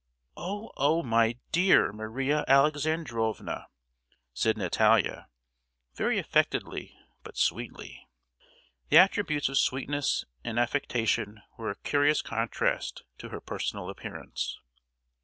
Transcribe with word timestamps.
"Oh, 0.35 0.71
oh! 0.77 1.03
my 1.03 1.37
dear 1.51 1.91
Maria 1.93 2.43
Alexandrovna!" 2.47 3.67
said 4.33 4.57
Natalia, 4.57 5.27
very 5.93 6.17
affectedly, 6.17 6.97
but 7.21 7.37
sweetly. 7.37 8.07
The 8.89 8.97
attributes 8.97 9.47
of 9.47 9.59
sweetness 9.59 10.25
and 10.43 10.57
affectation 10.57 11.43
were 11.55 11.69
a 11.69 11.75
curious 11.75 12.23
contrast 12.23 13.03
to 13.19 13.29
her 13.29 13.39
personal 13.39 13.91
appearance. 13.91 14.57